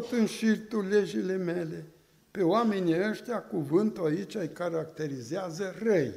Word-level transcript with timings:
tot 0.00 0.10
înșiri 0.10 0.58
tu 0.58 0.80
legile 0.80 1.36
mele. 1.36 1.86
Pe 2.30 2.42
oamenii 2.42 3.08
ăștia, 3.08 3.42
cuvântul 3.42 4.06
aici 4.06 4.34
îi 4.34 4.48
caracterizează 4.48 5.74
răi. 5.82 6.12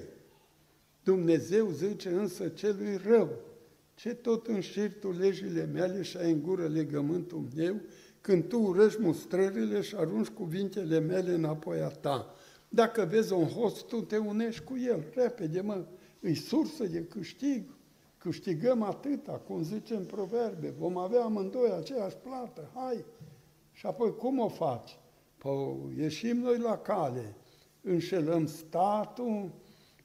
Dumnezeu 1.03 1.69
zice 1.69 2.09
însă 2.09 2.47
celui 2.47 2.99
rău, 3.05 3.29
ce 3.95 4.13
tot 4.13 4.47
înșiri 4.47 4.93
tu 4.99 5.11
legile 5.11 5.69
mele 5.73 6.01
și 6.01 6.17
ai 6.17 6.31
în 6.31 6.41
gură 6.41 6.67
legământul 6.67 7.47
meu, 7.55 7.81
când 8.21 8.47
tu 8.47 8.59
urăști 8.59 9.01
mustrările 9.01 9.81
și 9.81 9.95
arunci 9.95 10.27
cuvintele 10.27 10.99
mele 10.99 11.33
înapoi 11.33 11.79
a 11.79 11.87
ta. 11.87 12.35
Dacă 12.69 13.07
vezi 13.09 13.33
un 13.33 13.47
host, 13.47 13.85
tu 13.85 14.01
te 14.01 14.17
unești 14.17 14.63
cu 14.63 14.77
el, 14.77 15.03
repede, 15.13 15.61
mă, 15.61 15.85
îi 16.19 16.35
sursă 16.35 16.85
de 16.85 17.03
câștig, 17.03 17.63
câștigăm 18.17 18.81
atâta, 18.81 19.31
cum 19.31 19.63
zice 19.63 19.95
în 19.95 20.05
proverbe, 20.05 20.73
vom 20.77 20.97
avea 20.97 21.23
amândoi 21.23 21.71
aceeași 21.77 22.15
plată, 22.15 22.71
hai! 22.73 23.05
Și 23.79 23.85
apoi 23.85 24.15
cum 24.15 24.39
o 24.39 24.47
faci? 24.47 24.97
Păi 25.37 25.77
ieșim 25.97 26.37
noi 26.37 26.57
la 26.57 26.77
cale, 26.77 27.35
înșelăm 27.81 28.47
statul, 28.47 29.51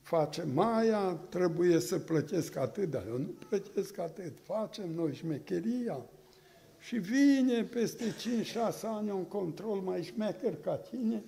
facem 0.01 0.51
maia, 0.51 1.15
trebuie 1.29 1.81
să 1.81 1.99
plătesc 1.99 2.57
atât, 2.57 2.91
dar 2.91 3.05
eu 3.09 3.19
nu 3.19 3.35
plătesc 3.49 3.99
atât, 3.99 4.33
facem 4.43 4.91
noi 4.91 5.15
șmecheria. 5.15 6.07
Și 6.79 6.97
vine 6.97 7.63
peste 7.63 8.05
5-6 8.05 8.81
ani 8.83 9.11
un 9.11 9.25
control 9.25 9.77
mai 9.77 10.03
șmecher 10.03 10.57
ca 10.57 10.77
tine, 10.77 11.25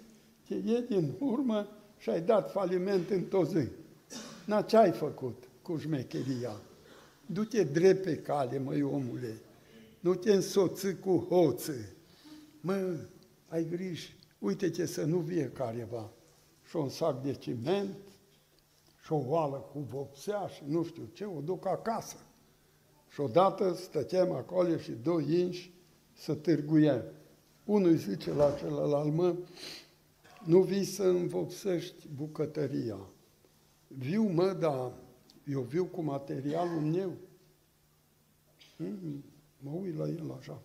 te 0.49 0.55
iei 0.55 0.83
din 0.83 1.13
urmă 1.21 1.69
și 1.99 2.11
ai 2.11 2.21
dat 2.21 2.51
faliment 2.51 3.11
în 3.11 3.23
toți. 3.23 3.69
Na, 4.45 4.63
ce 4.63 4.77
ai 4.77 4.93
făcut 4.93 5.49
cu 5.63 5.77
șmecheria? 5.77 6.61
Du-te 7.27 7.63
drept 7.63 8.05
pe 8.05 8.17
cale, 8.17 8.59
măi 8.59 8.83
omule, 8.83 9.41
nu 10.01 10.15
te 10.15 10.33
însoți 10.33 10.95
cu 10.95 11.27
hoță. 11.29 11.75
Mă, 12.67 12.97
ai 13.49 13.65
grijă, 13.65 14.13
uite-te 14.39 14.87
să 14.87 15.05
nu 15.05 15.19
vie 15.19 15.51
careva 15.51 16.11
și 16.69 16.77
un 16.77 16.89
sac 16.89 17.23
de 17.23 17.33
ciment 17.33 17.97
și 19.05 19.13
o 19.13 19.23
oală 19.27 19.57
cu 19.57 19.79
vopsea 19.79 20.47
și 20.47 20.63
nu 20.67 20.85
știu 20.85 21.09
ce, 21.13 21.25
o 21.25 21.41
duc 21.41 21.67
acasă. 21.67 22.17
Și 23.09 23.21
odată 23.21 23.75
stăteam 23.75 24.33
acolo 24.33 24.77
și 24.77 24.91
doi 24.91 25.41
inși 25.41 25.73
să 26.13 26.35
târguiem. 26.35 27.03
Unul 27.65 27.91
îi 27.91 27.97
zice 27.97 28.33
la 28.33 28.51
celălalt, 28.51 29.13
mă, 29.13 29.37
nu 30.45 30.63
vii 30.63 30.85
să 30.85 31.03
învopsești 31.03 32.09
bucătăria. 32.15 32.99
Viu, 33.87 34.23
mă, 34.23 34.53
dar 34.53 34.93
eu 35.45 35.61
viu 35.61 35.85
cu 35.85 36.03
materialul 36.03 36.81
meu. 36.81 37.13
Mm, 38.77 39.25
mă 39.59 39.71
uit 39.71 39.97
la 39.97 40.09
el 40.09 40.35
așa. 40.39 40.63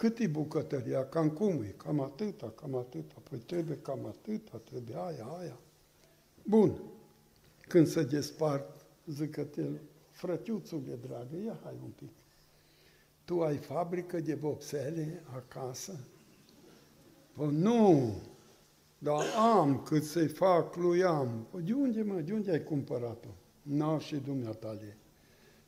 Cât 0.00 0.18
e 0.18 0.26
bucătăria? 0.26 1.08
Cam 1.08 1.30
cum 1.30 1.62
e? 1.62 1.74
Cam 1.76 2.00
atâta, 2.00 2.52
cam 2.56 2.76
atâta. 2.76 3.14
Păi 3.30 3.38
trebuie 3.38 3.78
cam 3.82 4.06
atâta, 4.06 4.56
trebuie 4.56 4.96
aia, 4.96 5.24
aia. 5.24 5.58
Bun. 6.44 6.80
Când 7.60 7.86
se 7.86 8.02
despart, 8.02 8.86
zică 9.06 9.48
el, 9.56 9.80
frătiuțule 10.10 10.98
dragă, 11.06 11.36
ia 11.44 11.58
hai 11.62 11.74
un 11.82 11.90
pic. 11.90 12.10
Tu 13.24 13.42
ai 13.42 13.56
fabrică 13.56 14.20
de 14.20 14.34
vopsele 14.34 15.22
acasă? 15.34 15.98
Păi 17.32 17.48
nu, 17.52 18.12
dar 18.98 19.24
am 19.36 19.82
cât 19.82 20.04
să-i 20.04 20.28
fac 20.28 20.76
lui 20.76 21.04
am. 21.04 21.46
Păi 21.50 21.62
de 21.62 21.72
unde, 21.72 22.02
mă, 22.02 22.20
de 22.20 22.32
unde 22.32 22.50
ai 22.50 22.62
cumpărat-o? 22.62 23.30
Nu 23.62 23.98
și 23.98 24.16
dumneatale. 24.16 24.96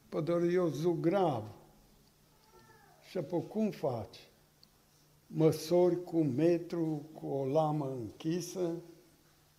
Păi 0.09 0.23
doar 0.23 0.43
eu 0.43 0.69
zugrav. 0.69 1.45
Și 3.13 3.19
apoi 3.19 3.47
cum 3.49 3.71
faci? 3.71 4.31
Măsori 5.27 6.05
cu 6.05 6.23
metru, 6.23 7.03
cu 7.13 7.27
o 7.27 7.47
lamă 7.47 7.97
închisă, 8.01 8.83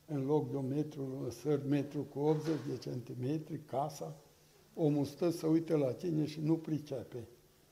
în 0.06 0.26
loc 0.26 0.50
de 0.50 0.56
un 0.56 0.68
metru, 0.68 1.18
măsări 1.22 1.68
metru 1.68 2.02
cu 2.02 2.20
80 2.20 2.54
de 2.68 2.78
centimetri, 2.78 3.60
casa, 3.66 4.16
omul 4.74 5.06
stă 5.06 5.30
să 5.30 5.48
uite 5.48 5.76
la 5.76 5.92
tine 5.92 6.26
și 6.26 6.40
nu 6.42 6.58
pricepe. 6.58 7.28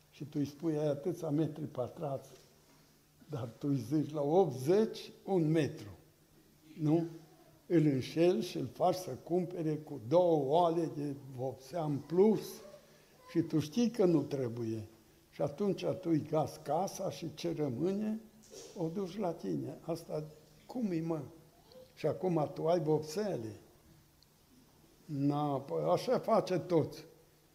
Și 0.09 0.23
tu 0.23 0.37
îi 0.39 0.45
spui, 0.45 0.77
ai 0.77 0.87
atâția 0.87 1.29
metri 1.29 1.65
pătrați, 1.65 2.31
dar 3.29 3.47
tu 3.57 3.67
îi 3.67 3.77
zici 3.77 4.11
la 4.11 4.21
80, 4.21 5.11
un 5.25 5.51
metru. 5.51 5.97
Nu? 6.79 7.05
Îl 7.65 7.85
înșel 7.85 8.41
și 8.41 8.57
îl 8.57 8.67
faci 8.67 8.95
să 8.95 9.11
cumpere 9.23 9.75
cu 9.75 10.01
două 10.07 10.45
oale 10.45 10.91
de 10.95 11.15
vopsea 11.35 11.83
în 11.83 11.97
plus 11.97 12.61
și 13.31 13.39
tu 13.39 13.59
știi 13.59 13.89
că 13.89 14.05
nu 14.05 14.21
trebuie. 14.21 14.89
Și 15.31 15.41
atunci 15.41 15.85
tu 15.85 16.09
îi 16.09 16.21
gas 16.29 16.59
casa 16.63 17.09
și 17.09 17.33
ce 17.33 17.53
rămâne, 17.53 18.21
o 18.75 18.87
duci 18.87 19.17
la 19.17 19.33
tine. 19.33 19.77
Asta 19.81 20.23
cum 20.65 20.91
e, 20.91 21.01
mă? 21.01 21.21
Și 21.93 22.05
acum 22.05 22.51
tu 22.53 22.67
ai 22.67 22.79
vopsele. 22.79 23.59
Na, 25.05 25.59
păi 25.59 25.83
așa 25.93 26.19
face 26.19 26.57
toți. 26.59 27.05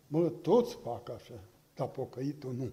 Mă, 0.06 0.28
toți 0.28 0.74
fac 0.74 1.10
așa, 1.10 1.40
dar 1.74 1.88
pocăitul 1.88 2.54
nu. 2.54 2.72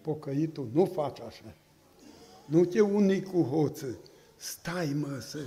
Pocăitul 0.00 0.68
nu 0.72 0.84
face 0.84 1.22
așa. 1.22 1.54
Nu 2.46 2.64
te 2.64 2.80
uni 2.80 3.22
cu 3.22 3.42
hoță. 3.42 3.98
Stai, 4.36 4.92
mă, 4.92 5.18
să 5.20 5.38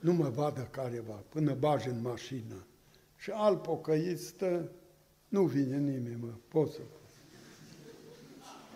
nu 0.00 0.12
mă 0.12 0.28
vadă 0.28 0.68
careva, 0.70 1.24
până 1.28 1.54
bagi 1.54 1.88
în 1.88 2.00
mașină. 2.00 2.66
Și 3.16 3.30
al 3.30 3.56
pocăit 3.56 4.18
stă, 4.18 4.70
nu 5.28 5.44
vine 5.44 5.78
nimeni, 5.78 6.20
mă, 6.20 6.32
poți 6.48 6.72
să 6.72 6.80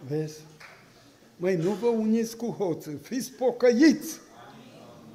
Vezi? 0.08 0.40
Măi, 1.36 1.56
nu 1.56 1.70
vă 1.70 1.86
uniți 1.86 2.36
cu 2.36 2.46
hoță, 2.46 2.90
fiți 2.90 3.32
pocăiți! 3.32 4.20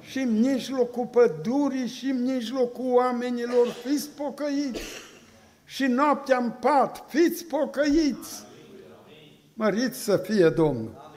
și 0.00 0.18
în 0.18 0.40
mijlocul 0.40 1.06
pădurii 1.06 1.86
și 1.86 2.06
în 2.06 2.22
mijlocul 2.22 2.92
oamenilor, 2.92 3.66
fiți 3.66 4.08
pocăiți. 4.08 4.80
Și 5.64 5.84
noaptea 5.84 6.38
în 6.38 6.50
pat, 6.60 7.04
fiți 7.08 7.44
pocăiți. 7.44 8.44
Măriți 9.54 9.98
să 9.98 10.16
fie 10.16 10.48
Domnul. 10.48 11.12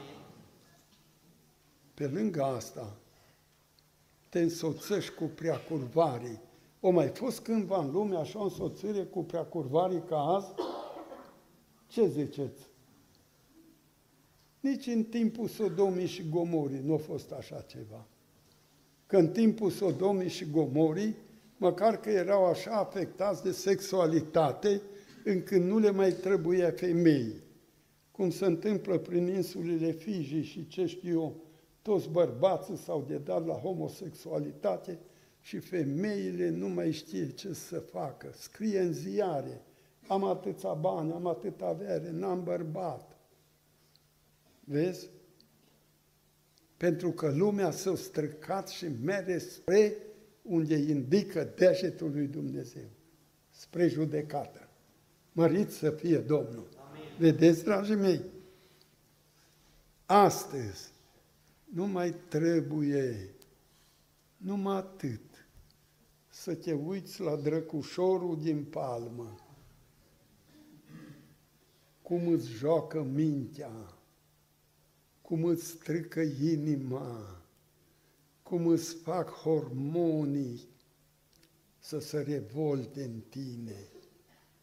Pe 1.93 2.07
lângă 2.13 2.43
asta, 2.43 2.95
te 4.29 4.39
însoțești 4.39 5.13
cu 5.13 5.23
preacurvarii. 5.23 6.41
O 6.79 6.89
mai 6.89 7.07
fost 7.07 7.39
cândva 7.39 7.77
în 7.77 7.91
lume 7.91 8.17
așa 8.17 8.39
o 8.39 8.43
însoțire 8.43 9.03
cu 9.03 9.23
preacurvarii 9.23 10.03
ca 10.09 10.17
azi? 10.17 10.53
Ce 11.87 12.07
ziceți? 12.07 12.61
Nici 14.63 14.87
în 14.87 15.03
timpul 15.03 15.47
Sodomii 15.47 16.07
și 16.07 16.29
Gomorii 16.29 16.81
nu 16.83 16.93
a 16.93 16.97
fost 16.97 17.31
așa 17.31 17.65
ceva 17.67 18.07
că 19.13 19.19
în 19.19 19.27
timpul 19.27 19.69
Sodomii 19.69 20.29
și 20.29 20.49
Gomorii, 20.49 21.15
măcar 21.57 21.99
că 21.99 22.09
erau 22.09 22.45
așa 22.45 22.71
afectați 22.71 23.43
de 23.43 23.51
sexualitate, 23.51 24.81
încât 25.23 25.61
nu 25.61 25.79
le 25.79 25.91
mai 25.91 26.11
trebuia 26.11 26.71
femei. 26.71 27.41
Cum 28.11 28.29
se 28.29 28.45
întâmplă 28.45 28.97
prin 28.97 29.27
insulele 29.27 29.91
Fiji 29.91 30.41
și 30.41 30.67
ce 30.67 30.85
știu 30.85 31.11
eu, 31.11 31.35
toți 31.81 32.09
bărbații 32.09 32.77
s-au 32.77 33.05
dedat 33.07 33.45
la 33.45 33.53
homosexualitate 33.53 34.99
și 35.41 35.57
femeile 35.59 36.49
nu 36.49 36.67
mai 36.67 36.91
știe 36.91 37.29
ce 37.29 37.53
să 37.53 37.79
facă. 37.79 38.29
Scrie 38.35 38.79
în 38.79 38.93
ziare, 38.93 39.61
am 40.07 40.23
atâția 40.23 40.73
bani, 40.73 41.11
am 41.11 41.27
atâta 41.27 41.65
avere, 41.65 42.11
n-am 42.11 42.43
bărbat. 42.43 43.17
Vezi? 44.63 45.09
pentru 46.83 47.11
că 47.11 47.31
lumea 47.31 47.71
s-a 47.71 47.95
străcat 47.95 48.69
și 48.69 48.87
merge 49.03 49.37
spre 49.37 49.97
unde 50.41 50.75
indică 50.75 51.53
degetul 51.55 52.11
lui 52.11 52.27
Dumnezeu, 52.27 52.89
spre 53.49 53.87
judecată. 53.87 54.69
Mărit 55.31 55.71
să 55.71 55.89
fie 55.89 56.17
Domnul! 56.17 56.67
Amin. 56.77 57.03
Vedeți, 57.19 57.63
dragii 57.63 57.95
mei? 57.95 58.21
Astăzi 60.05 60.91
nu 61.63 61.87
mai 61.87 62.15
trebuie 62.27 63.35
numai 64.37 64.75
atât 64.75 65.47
să 66.29 66.55
te 66.55 66.73
uiți 66.73 67.21
la 67.21 67.35
drăcușorul 67.35 68.39
din 68.41 68.63
palmă, 68.63 69.35
cum 72.01 72.27
îți 72.27 72.47
joacă 72.47 73.03
mintea, 73.03 73.71
cum 75.33 75.43
îți 75.43 75.65
strică 75.65 76.21
inima, 76.41 77.41
cum 78.43 78.67
îți 78.67 78.95
fac 78.95 79.29
hormonii 79.29 80.67
să 81.79 81.99
se 81.99 82.19
revolte 82.19 83.03
în 83.03 83.19
tine, 83.29 83.75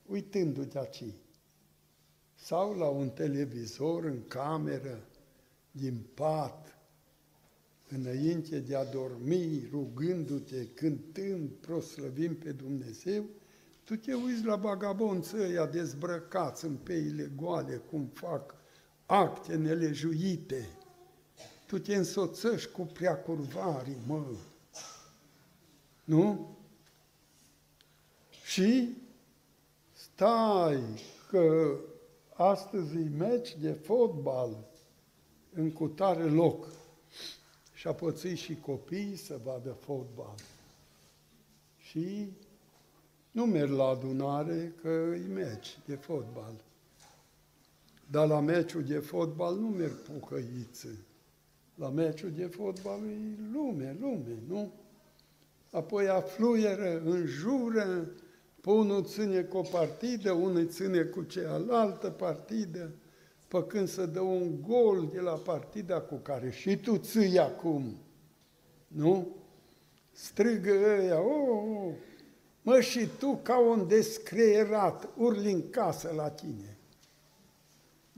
uitându-te 0.06 0.78
aici. 0.78 1.14
Sau 2.34 2.76
la 2.76 2.88
un 2.88 3.08
televizor 3.08 4.04
în 4.04 4.26
cameră, 4.28 5.08
din 5.70 6.06
pat, 6.14 6.78
înainte 7.88 8.58
de 8.58 8.76
a 8.76 8.84
dormi, 8.84 9.68
rugându-te, 9.70 10.66
cântând, 10.66 11.50
proslăvim 11.50 12.34
pe 12.36 12.52
Dumnezeu, 12.52 13.24
tu 13.84 13.96
te 13.96 14.14
uiți 14.14 14.44
la 14.44 14.56
bagabonță 14.56 15.36
ăia 15.36 15.66
dezbrăcați 15.66 16.64
în 16.64 16.76
peile 16.76 17.32
goale, 17.36 17.76
cum 17.76 18.10
fac 18.12 18.59
acte 19.10 19.56
nelejuite. 19.56 20.68
Tu 21.66 21.78
te 21.78 21.94
însoțești 21.94 22.70
cu 22.70 22.82
preacurvarii, 22.82 23.96
mă. 24.06 24.24
Nu? 26.04 26.56
Și 28.44 28.96
stai 29.92 30.82
că 31.28 31.76
astăzi 32.34 32.96
e 32.96 33.08
meci 33.16 33.56
de 33.56 33.72
fotbal 33.72 34.56
în 35.52 35.72
cutare 35.72 36.24
loc 36.24 36.66
și 37.74 37.86
a 37.88 37.94
pățit 37.94 38.38
și 38.38 38.56
copiii 38.56 39.16
să 39.16 39.40
vadă 39.44 39.72
fotbal. 39.72 40.34
Și 41.78 42.32
nu 43.30 43.44
merg 43.44 43.70
la 43.70 43.84
adunare 43.84 44.74
că 44.82 44.88
e 45.14 45.26
meci 45.26 45.78
de 45.84 45.94
fotbal. 45.94 46.54
Dar 48.10 48.28
la 48.28 48.40
meciul 48.40 48.82
de 48.82 48.98
fotbal 48.98 49.56
nu 49.56 49.66
merg 49.66 49.92
pucăițe. 49.92 51.04
La 51.74 51.88
meciul 51.88 52.30
de 52.30 52.44
fotbal 52.44 52.98
e 52.98 53.38
lume, 53.52 53.96
lume, 54.00 54.42
nu? 54.48 54.72
Apoi 55.70 56.08
afluieră, 56.08 57.02
înjură, 57.04 58.10
pe 58.60 58.70
unul 58.70 59.04
ține 59.04 59.42
cu 59.42 59.56
o 59.56 59.62
partidă, 59.62 60.32
unul 60.32 60.68
ține 60.68 61.02
cu 61.02 61.22
cealaltă 61.22 62.10
partidă, 62.10 62.90
pe 63.48 63.64
când 63.66 63.88
să 63.88 64.06
dă 64.06 64.20
un 64.20 64.62
gol 64.62 65.08
de 65.12 65.20
la 65.20 65.32
partida 65.32 66.00
cu 66.00 66.14
care 66.14 66.50
și 66.50 66.76
tu 66.76 66.96
ții 66.96 67.38
acum, 67.38 67.96
nu? 68.88 69.36
Strigă 70.12 70.72
ăia, 70.98 71.20
oh, 71.20 71.48
oh, 71.48 71.94
mă, 72.62 72.80
și 72.80 73.08
tu 73.18 73.40
ca 73.42 73.58
un 73.58 73.88
descreierat, 73.88 75.08
urli 75.16 75.52
în 75.52 75.70
casă 75.70 76.12
la 76.16 76.30
tine. 76.30 76.79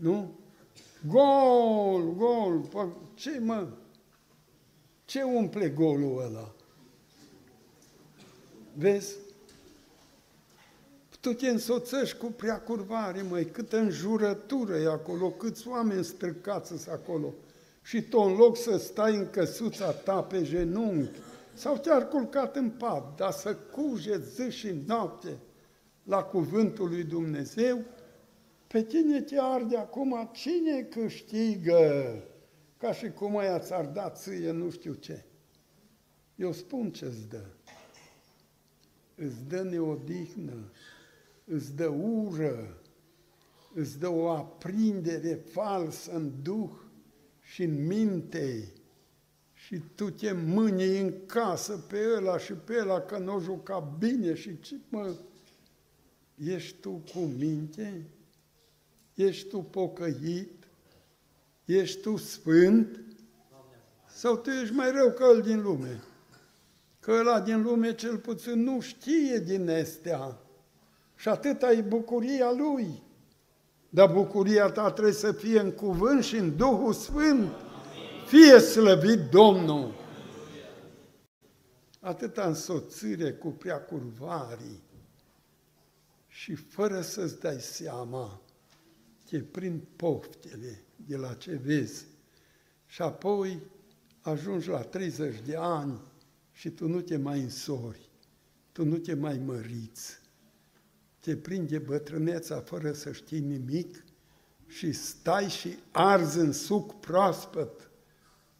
Nu? 0.02 0.30
Gol, 1.06 2.14
gol, 2.14 2.58
pă, 2.58 2.88
ce 3.14 3.38
mă? 3.40 3.68
Ce 5.04 5.22
umple 5.22 5.68
golul 5.68 6.22
ăla? 6.26 6.54
Vezi? 8.74 9.16
Tu 11.20 11.32
te 11.32 11.48
însoțești 11.48 12.16
cu 12.16 12.26
prea 12.26 12.60
curvare, 12.60 13.22
măi, 13.22 13.44
câtă 13.44 13.78
înjurătură 13.78 14.76
e 14.76 14.86
acolo, 14.86 15.30
câți 15.30 15.68
oameni 15.68 16.04
străcați 16.04 16.68
sunt 16.68 16.86
acolo. 16.88 17.34
Și 17.82 18.02
tu 18.02 18.18
în 18.18 18.34
loc 18.34 18.56
să 18.56 18.76
stai 18.76 19.16
în 19.16 19.30
căsuța 19.30 19.90
ta 19.90 20.22
pe 20.22 20.42
genunchi, 20.42 21.18
sau 21.54 21.76
te-ar 21.76 22.08
culcat 22.08 22.56
în 22.56 22.70
pat, 22.70 23.16
dar 23.16 23.30
să 23.30 23.54
cugeți 23.54 24.34
zi 24.34 24.50
și 24.50 24.74
noapte 24.86 25.38
la 26.02 26.22
cuvântul 26.22 26.88
lui 26.88 27.04
Dumnezeu, 27.04 27.84
pe 28.72 28.82
tine 28.82 29.20
te 29.20 29.38
arde 29.38 29.76
acum 29.76 30.30
cine 30.32 30.82
câștigă, 30.82 32.22
ca 32.76 32.92
și 32.92 33.10
cum 33.10 33.36
aia 33.36 33.58
ți-ar 33.58 33.86
da 33.86 34.10
ție 34.10 34.50
nu 34.50 34.70
știu 34.70 34.94
ce. 34.94 35.24
Eu 36.36 36.52
spun 36.52 36.90
ce-ți 36.90 37.28
dă. 37.28 37.44
Îți 39.14 39.44
dă 39.48 39.62
neodihnă, 39.62 40.70
îți 41.44 41.74
dă 41.74 41.86
ură, 41.88 42.80
îți 43.74 43.98
dă 43.98 44.08
o 44.08 44.30
aprindere 44.30 45.34
falsă 45.34 46.12
în 46.12 46.32
duh 46.42 46.70
și 47.42 47.62
în 47.62 47.86
minte 47.86 48.72
și 49.52 49.80
tu 49.94 50.10
te 50.10 50.32
mâni 50.32 50.98
în 50.98 51.14
casă 51.26 51.76
pe 51.76 51.98
ăla 52.16 52.38
și 52.38 52.52
pe 52.52 52.78
ăla 52.80 53.00
că 53.00 53.18
nu 53.18 53.34
o 53.34 53.40
juca 53.40 53.96
bine 53.98 54.34
și 54.34 54.60
ce 54.60 54.76
mă... 54.88 55.14
Ești 56.36 56.76
tu 56.80 56.90
cu 56.90 57.18
minte? 57.18 58.06
Ești 59.14 59.48
tu 59.48 59.58
pocăit? 59.58 60.66
Ești 61.64 62.00
tu 62.00 62.16
sfânt? 62.16 63.00
Sau 64.06 64.36
tu 64.36 64.50
ești 64.50 64.74
mai 64.74 64.90
rău 64.90 65.10
ca 65.10 65.28
el 65.28 65.40
din 65.40 65.62
lume? 65.62 66.02
Că 67.00 67.12
ăla 67.12 67.40
din 67.40 67.62
lume 67.62 67.94
cel 67.94 68.18
puțin 68.18 68.62
nu 68.62 68.80
știe 68.80 69.38
din 69.38 69.70
astea. 69.70 70.38
Și 71.16 71.28
atâta 71.28 71.72
e 71.72 71.80
bucuria 71.80 72.52
lui. 72.52 73.02
Dar 73.88 74.12
bucuria 74.12 74.70
ta 74.70 74.90
trebuie 74.90 75.14
să 75.14 75.32
fie 75.32 75.60
în 75.60 75.70
cuvânt 75.70 76.24
și 76.24 76.36
în 76.36 76.56
Duhul 76.56 76.92
Sfânt. 76.92 77.50
Fie 78.26 78.58
slăvit 78.58 79.20
Domnul! 79.30 79.94
Atâta 82.00 82.46
însoțire 82.46 83.32
cu 83.32 83.48
prea 83.48 83.80
curvarii 83.80 84.82
și 86.28 86.54
fără 86.54 87.00
să-ți 87.00 87.40
dai 87.40 87.60
seama, 87.60 88.41
te 89.32 89.40
prind 89.40 89.82
poftele 89.96 90.84
de 90.96 91.16
la 91.16 91.34
ce 91.34 91.56
vezi 91.56 92.04
și 92.86 93.02
apoi 93.02 93.60
ajungi 94.20 94.68
la 94.68 94.82
30 94.82 95.40
de 95.40 95.56
ani 95.56 96.00
și 96.52 96.70
tu 96.70 96.88
nu 96.88 97.00
te 97.00 97.16
mai 97.16 97.40
însori, 97.40 98.10
tu 98.72 98.84
nu 98.84 98.96
te 98.98 99.14
mai 99.14 99.38
măriți, 99.38 100.20
te 101.20 101.36
prinde 101.36 101.78
bătrâneța 101.78 102.60
fără 102.60 102.92
să 102.92 103.12
știi 103.12 103.40
nimic 103.40 104.04
și 104.66 104.92
stai 104.92 105.48
și 105.48 105.78
arzi 105.90 106.38
în 106.38 106.52
suc 106.52 107.00
proaspăt 107.00 107.90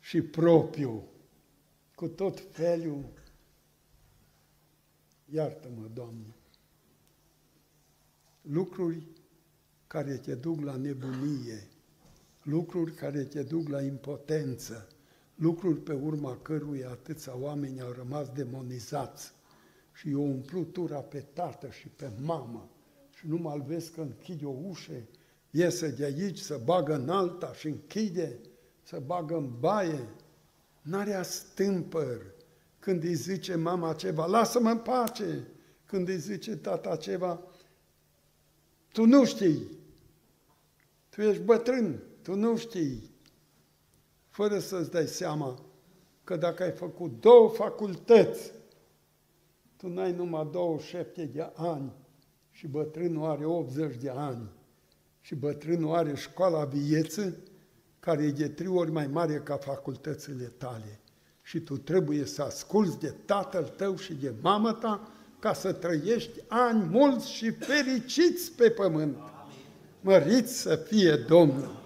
și 0.00 0.22
propriu, 0.22 1.08
cu 1.94 2.08
tot 2.08 2.42
felul. 2.50 3.12
Iartă-mă, 5.30 5.88
Doamne! 5.94 6.36
Lucruri 8.42 9.06
care 9.92 10.16
te 10.16 10.34
duc 10.34 10.60
la 10.60 10.76
nebunie, 10.76 11.68
lucruri 12.42 12.92
care 12.92 13.24
te 13.24 13.42
duc 13.42 13.68
la 13.68 13.82
impotență, 13.82 14.88
lucruri 15.34 15.80
pe 15.80 15.92
urma 15.92 16.38
căruia 16.42 16.90
atâția 16.90 17.36
oameni 17.36 17.80
au 17.80 17.90
rămas 17.90 18.28
demonizați 18.28 19.32
și 19.92 20.10
eu 20.10 20.22
umplu 20.22 20.62
tura 20.62 20.98
pe 20.98 21.24
tată 21.32 21.68
și 21.70 21.88
pe 21.88 22.10
mamă 22.20 22.70
și 23.14 23.26
nu 23.28 23.36
mă 23.36 23.62
vezi 23.66 23.90
că 23.90 24.00
închide 24.00 24.44
o 24.44 24.54
ușă, 24.68 24.92
iese 25.50 25.88
de 25.88 26.04
aici, 26.04 26.38
să 26.38 26.60
bagă 26.64 26.94
în 26.94 27.08
alta 27.08 27.52
și 27.52 27.66
închide, 27.66 28.38
să 28.82 29.02
bagă 29.06 29.36
în 29.36 29.50
baie, 29.58 30.08
n-are 30.82 31.22
stâmpăr 31.22 32.34
când 32.78 33.02
îi 33.02 33.14
zice 33.14 33.54
mama 33.54 33.92
ceva, 33.92 34.26
lasă-mă 34.26 34.70
în 34.70 34.78
pace, 34.78 35.46
când 35.86 36.08
îi 36.08 36.18
zice 36.18 36.56
tata 36.56 36.96
ceva, 36.96 37.40
tu 38.92 39.04
nu 39.04 39.24
știi, 39.24 39.80
tu 41.14 41.22
ești 41.22 41.42
bătrân, 41.42 42.02
tu 42.22 42.34
nu 42.34 42.56
știi, 42.56 43.10
fără 44.28 44.58
să-ți 44.58 44.90
dai 44.90 45.06
seama 45.06 45.62
că 46.24 46.36
dacă 46.36 46.62
ai 46.62 46.70
făcut 46.70 47.20
două 47.20 47.48
facultăți, 47.48 48.52
tu 49.76 49.88
n-ai 49.88 50.12
numai 50.12 50.48
27 50.52 51.24
de 51.24 51.50
ani 51.54 51.92
și 52.50 52.66
bătrânul 52.66 53.30
are 53.30 53.44
80 53.44 53.96
de 53.96 54.10
ani 54.10 54.48
și 55.20 55.34
bătrânul 55.34 55.94
are 55.94 56.14
școala 56.14 56.64
vieții, 56.64 57.34
care 58.00 58.22
e 58.22 58.30
de 58.30 58.48
trei 58.48 58.68
ori 58.68 58.90
mai 58.90 59.06
mare 59.06 59.40
ca 59.44 59.56
facultățile 59.56 60.44
tale. 60.44 61.00
Și 61.42 61.60
tu 61.60 61.76
trebuie 61.76 62.24
să 62.24 62.42
asculți 62.42 62.98
de 62.98 63.14
tatăl 63.24 63.64
tău 63.64 63.96
și 63.96 64.14
de 64.14 64.32
mama 64.40 64.72
ta 64.72 65.12
ca 65.38 65.52
să 65.52 65.72
trăiești 65.72 66.40
ani 66.48 66.84
mulți 66.84 67.30
și 67.30 67.50
fericiți 67.50 68.52
pe 68.52 68.70
pământ. 68.70 69.16
Măriți 70.04 70.60
să 70.60 70.76
fie 70.76 71.14
Domnul! 71.16 71.81